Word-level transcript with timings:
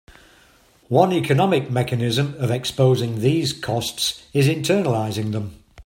One 0.89 1.13
economic 1.13 1.69
mechanism 1.69 2.33
of 2.39 2.49
exposing 2.49 3.19
these 3.19 3.53
costs 3.53 4.27
is 4.33 4.47
internalizing 4.47 5.31
them. 5.31 5.63